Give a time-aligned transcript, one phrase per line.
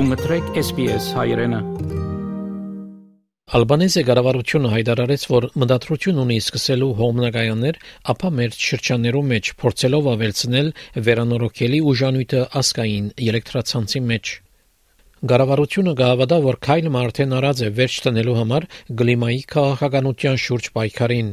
[0.00, 1.58] Դու մտրեք SPS հայրենը։
[3.58, 7.80] Ալբանեզի կառավարությունը հայտարարեց, որ մտադրություն ունի սկսելու հոմնագայաններ,
[8.14, 10.72] ապա մեր շրջաններում մեջ փորձելով ավելցնել
[11.10, 14.32] վերանորոգելի ուժանույթը ասկային էլեկտրացանցի մեջ։
[15.34, 18.68] Գարավարությունը գահավադա, որ քայլը արդեն արած է վերջ տնելու համար
[19.04, 21.30] գլիմայի քաղաքականության շուրջ պայքարին։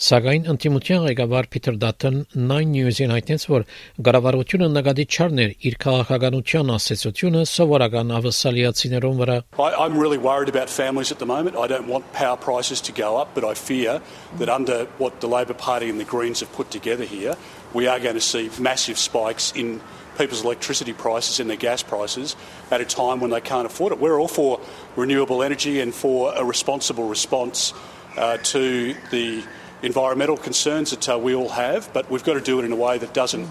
[0.00, 3.62] Սակայն ընդդիմության ղեկավար Փիթեր Դաթն 9 News-ին հայտնեց, որ
[4.08, 11.18] գարավարությունը նկատի չառներ իր քաղաքականության ասացությունը սովորական ավսալիացիներուն վրա։ I'm really worried about families at
[11.18, 11.56] the moment.
[11.56, 14.02] I don't want power prices to go up, but I fear
[14.36, 17.34] that under what the Labor Party and the Greens have put together here,
[17.72, 19.80] we are going to see massive spikes in
[20.18, 22.36] people's electricity prices and their gas prices
[22.70, 23.98] at a time when they can't afford it.
[23.98, 24.60] We're all for
[24.94, 27.72] renewable energy and for a responsible response
[28.18, 29.44] uh, to the
[29.81, 32.75] environmental concerns that uh, we all have, but we've got to do it in a
[32.75, 33.47] way that doesn't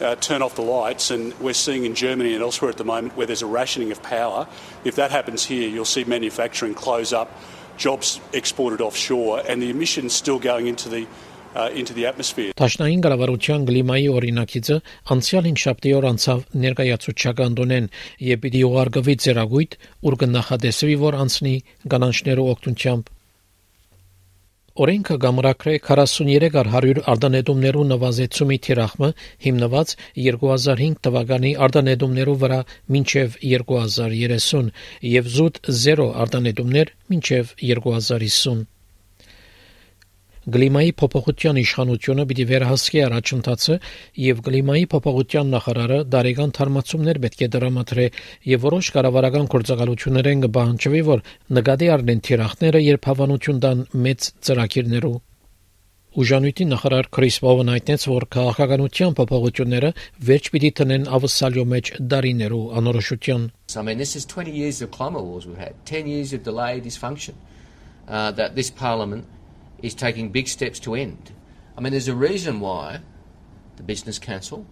[0.00, 1.10] uh, turn off the lights.
[1.10, 4.02] And we're seeing in Germany and elsewhere at the moment where there's a rationing of
[4.02, 4.46] power.
[4.84, 7.30] If that happens here, you'll see manufacturing close up,
[7.76, 11.06] jobs exported offshore, and the emissions still going into the
[11.54, 12.52] uh, into the atmosphere.
[12.56, 14.76] Տաշնային գարավարության գլիմայի օրինակիցը
[15.14, 17.88] անցյալ 5 շաբթի օր անցավ ներկայացուցչական դոնեն
[18.28, 19.76] եւ պիտի ուղարկվի ծերագույթ,
[20.08, 21.56] ուր կնախադեсվի որ անցնի
[21.92, 23.12] կանանչներու օգնությամբ
[24.80, 29.10] Օրենքը գամրակրե 43 100 արտանետումներու նվազեցումի թիրախը
[29.46, 29.92] հիմնված
[30.28, 32.60] 2005 թվականի արտանետումներու վրա
[32.96, 34.72] մինչև 2030
[35.12, 38.71] եւ զուտ 0 արտանետումներ մինչև 2050
[40.42, 43.74] Գլիմայի փոփոխության իշխանությունը պիտի վերահսկի առաջընթացը
[44.22, 48.06] եւ գլիմայի փոփոխության նախարարը դարեգան թարմացումներ պետք է դրամատրե
[48.50, 51.22] եւ որոշ կառավարական գործակալություններ են կբանջվի, որ
[51.62, 55.20] նկատի առնեն թիրախները երբ հավանություն տան մեծ ծրագիրներով
[56.12, 59.90] Ուժանույթի նախարար Քրիս Բովն հայտնեց, որ քաղաքականության փոփոխությունները
[60.28, 63.46] վերջ պիտի տնեն ավսալյո մեջ դարիներու անորոշություն։
[63.78, 65.46] I mean this is 20 years of climate wars.
[65.46, 67.32] We've had, 10 years of delayed dysfunction
[68.08, 69.24] uh, that this parliament
[69.81, 71.31] is taking big steps to end.
[71.77, 73.01] I mean, there's a reason why
[73.75, 74.65] the Business Council,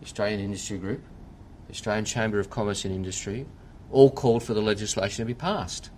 [0.00, 1.02] the Australian Industry Group,
[1.66, 3.46] the Australian Chamber of Commerce and Industry
[3.90, 5.90] all called for the legislation to be passed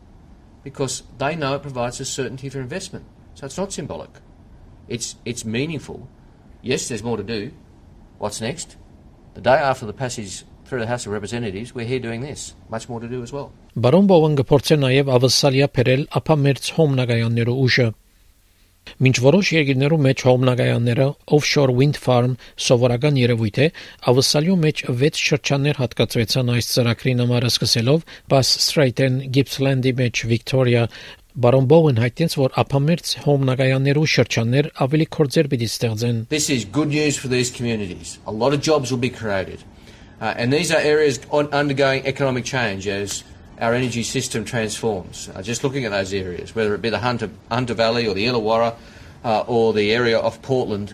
[0.63, 3.05] because they know it provides a certainty for investment.
[3.35, 4.11] So it's not symbolic,
[4.89, 6.09] it's, it's meaningful.
[6.63, 7.53] Yes, there's more to do.
[8.19, 8.77] What's next?
[9.35, 12.55] The day after the passage through the House of Representatives, we're here doing this.
[12.71, 13.53] Much more to do as well.
[13.75, 17.87] Բարոն Բովն գործե նաև ավսալիա փերել ապա մերց հոմնագայաններու ուժը
[18.98, 21.08] Մինչ որոշ երկրներում մեջ հողմնագայանները
[21.38, 22.36] offshore wind farm
[22.68, 23.68] սովորական երևույթ է,
[24.12, 30.88] ավսալյու մեջ 6 շրջաններ հատկացվեցան այս ծրագրին համար սկսելով Bass Strait and Gippsland-ի մեջ Victoria
[31.40, 37.20] Բարոն Բոուեն հայտնեց, որ ափամերձ հողմնագայաններու շրջաններ ավելի կորձեր պիտի ստեղծեն։ This is good news
[37.22, 38.18] for these communities.
[38.26, 39.64] A lot of jobs will be created.
[40.20, 43.24] Uh, and these are areas on, undergoing economic change as
[43.60, 45.30] our energy system transforms.
[45.30, 48.26] Uh, just looking at those areas, whether it be the Hunter, Hunter Valley or the
[48.26, 48.76] Illawarra
[49.24, 50.94] uh, or the area of Portland,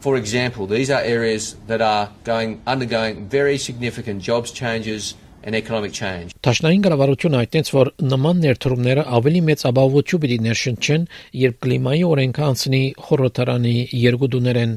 [0.00, 5.14] for example, these are areas that are going undergoing very significant jobs changes
[5.46, 6.34] and economic change.
[6.42, 11.06] Տաշնային կառավարությունը հայտնեց, որ նման ներդրումները ավելի մեծ ապահովություն պիտի ներշնչեն,
[11.42, 14.74] երբ կլիմայի օրենքը անցնի խորհրդարանի երկու դուներեն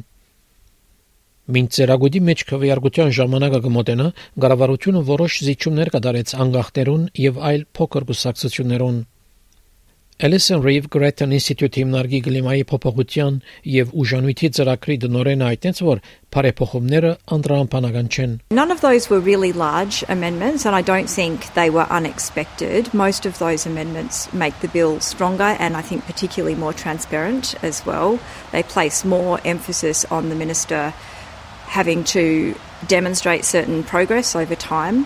[1.49, 4.09] Մինչ ծերագույտի մեջ քվեարկության ժամանակը կմոտենա,
[4.43, 8.99] գարավարությունը որոշ զիջումներ կդարեց անգախներուն եւ այլ փոքր գուսակցություններուն։
[10.21, 13.35] Ellison Reeve Gretton Institute հիմնարկի գլիմայի փոփոխության
[13.73, 16.01] եւ ուժանույթի ծրագրի դնորեն այդտենց որ
[16.35, 21.69] բարեփոխումները անդրամփանական չեն։ None of those were really large amendments and I don't think they
[21.71, 22.93] were unexpected.
[22.93, 27.85] Most of those amendments make the bill stronger and I think particularly more transparent as
[27.87, 28.19] well.
[28.51, 30.93] They place more emphasis on the minister
[31.69, 32.55] having to
[32.87, 35.05] demonstrate certain progress over time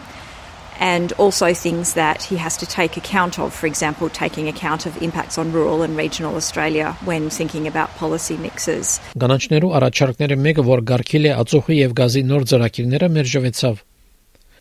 [0.79, 5.01] and also things that he has to take account of, for example, taking account of
[5.01, 9.00] impacts on rural and regional Australia when thinking about policy mixes.
[9.16, 13.83] Գանաչներու առաջարկները մեկը որ Գարքիլե ածուխի եւ գազի նոր ծրագիրները մերժվեցավ։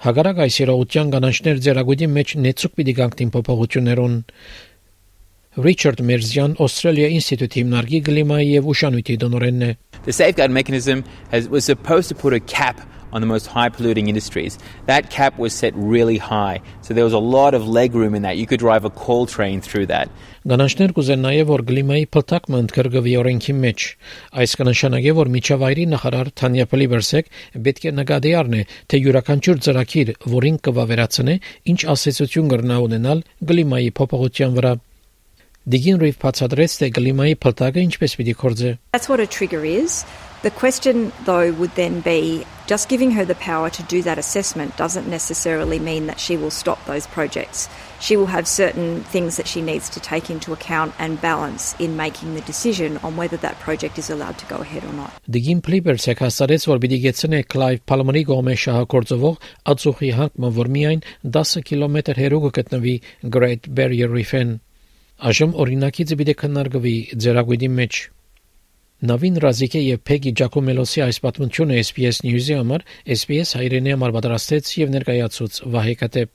[0.03, 4.17] Հագարակ այս երողության գանաչներ ձերագույտի մեջ նեցուկ պիտի գանքտին փոփոխություններուն
[5.57, 9.73] Richard Merzian Australia Institute հիմնարկի գլիմայի եւ ուշանույթի դոնորենն է
[10.07, 12.81] The safeguard mechanism has, was supposed to put a cap
[13.13, 14.59] on the most high polluting industries.
[14.87, 16.63] That cap was set really high.
[16.81, 18.39] So there was a lot of leg room in that.
[18.39, 20.09] You could drive a coal train through that.
[20.49, 23.85] Գանաշներ կուզեն նաև որ գլիմայի փլտակը ընդգրկվի օրենքի մեջ։
[24.43, 27.29] Այս կնշանակի որ միջավայրի նախարար Թանյա Պլիվերսեկ
[27.69, 31.37] պետք է նկատի առնի, թե յուրաքանչյուր ծրագիր, որին կվավերացնե,
[31.77, 33.23] ինչ ասացություն կրնա ունենալ
[33.53, 34.75] գլիմայի փոփոխության վրա։
[35.68, 40.04] Դիգին Ռիվ բացատրեց, թե գլիմայի փլտակը ինչպես պիտի կործե։ That's what a trigger is.
[40.44, 44.76] The question though would then be Just giving her the power to do that assessment
[44.76, 47.70] doesn't necessarily mean that she will stop those projects.
[48.02, 51.96] She will have certain things that she needs to take into account and balance in
[51.96, 55.16] making the decision on whether that project is allowed to go ahead or not.
[55.32, 59.40] Դիգին Փլիպերսը հաստատեց, որ պիտի գեցնե Clive Palmer-ի գոմե շահագործվող
[59.72, 61.04] ածուխի հանգումը, որ միայն
[61.40, 62.96] 10 կիլոմետր հեռու կգտնվի
[63.38, 64.58] Great Barrier Reef-ին։
[65.23, 66.93] Այժմ օրինակիցը պիտի քննարկվի
[67.23, 67.99] ձերագույդի մեջ։
[69.07, 72.85] Նավին Ռազիկե եւ Փեգի Ջակոմելոսի այս պատմությունը SPS News-ի համար
[73.19, 76.29] SPS հայրենի համար պատրաստեց եւ ներկայացուց Վահե Կատեփ։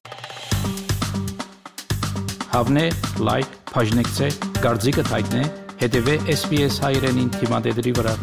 [2.56, 2.89] Հավնե,
[3.28, 5.48] լայք, բաժնեկցե, դարձիկը թայտնե,
[5.83, 8.16] հետեւե SPS հայրենին թիմադեդի վրա։